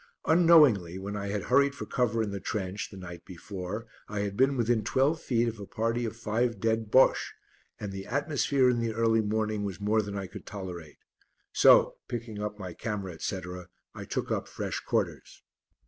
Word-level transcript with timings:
Unknowingly, 0.25 0.97
when 0.97 1.15
I 1.15 1.27
had 1.27 1.43
hurried 1.43 1.75
for 1.75 1.85
cover 1.85 2.23
in 2.23 2.31
the 2.31 2.39
trench, 2.39 2.89
the 2.89 2.97
night 2.97 3.23
before 3.23 3.85
I 4.09 4.21
had 4.21 4.35
been 4.35 4.57
within 4.57 4.83
twelve 4.83 5.21
feet 5.21 5.47
of 5.47 5.59
a 5.59 5.67
party 5.67 6.05
of 6.05 6.15
five 6.15 6.59
dead 6.59 6.89
Bosches, 6.89 7.33
and 7.79 7.91
the 7.91 8.07
atmosphere 8.07 8.67
in 8.67 8.79
the 8.79 8.93
early 8.95 9.21
morning 9.21 9.63
was 9.63 9.79
more 9.79 10.01
than 10.01 10.17
I 10.17 10.25
could 10.25 10.47
tolerate, 10.47 10.97
so 11.53 11.97
picking 12.07 12.41
up 12.41 12.57
my 12.57 12.73
camera, 12.73 13.13
etc., 13.13 13.67
I 13.93 14.05
took 14.05 14.31
up 14.31 14.47
fresh 14.47 14.79
quarters. 14.79 15.43